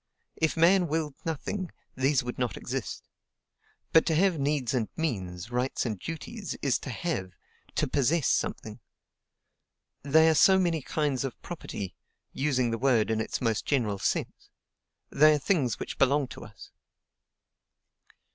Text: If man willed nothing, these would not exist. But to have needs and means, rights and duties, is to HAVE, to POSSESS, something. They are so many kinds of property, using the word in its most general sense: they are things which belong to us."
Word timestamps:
If 0.35 0.57
man 0.57 0.87
willed 0.87 1.13
nothing, 1.25 1.69
these 1.93 2.23
would 2.23 2.39
not 2.39 2.57
exist. 2.57 3.07
But 3.93 4.03
to 4.07 4.15
have 4.15 4.39
needs 4.39 4.73
and 4.73 4.89
means, 4.97 5.51
rights 5.51 5.85
and 5.85 5.99
duties, 5.99 6.57
is 6.63 6.79
to 6.79 6.89
HAVE, 6.89 7.35
to 7.75 7.87
POSSESS, 7.87 8.27
something. 8.27 8.79
They 10.01 10.27
are 10.27 10.33
so 10.33 10.57
many 10.57 10.81
kinds 10.81 11.23
of 11.23 11.39
property, 11.43 11.93
using 12.33 12.71
the 12.71 12.79
word 12.79 13.11
in 13.11 13.21
its 13.21 13.41
most 13.41 13.63
general 13.67 13.99
sense: 13.99 14.49
they 15.11 15.35
are 15.35 15.37
things 15.37 15.77
which 15.79 15.99
belong 15.99 16.27
to 16.29 16.45
us." 16.45 16.71